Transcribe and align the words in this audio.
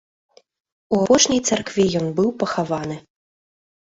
У 0.95 1.01
апошняй 1.01 1.41
царкве 1.49 1.85
ён 2.01 2.09
быў 2.19 2.29
пахаваны. 2.45 2.97